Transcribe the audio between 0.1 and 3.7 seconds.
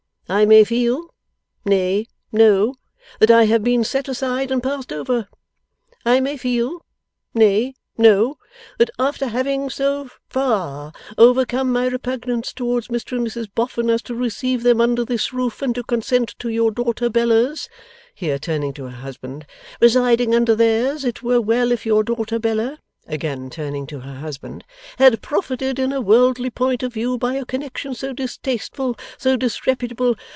I may feel nay, know that I have